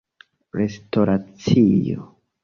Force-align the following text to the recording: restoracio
restoracio 0.59 1.99